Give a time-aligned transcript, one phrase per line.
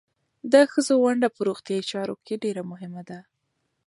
[0.51, 3.19] د ښځو ونډه په روغتیايي چارو کې ډېره مهمه ده.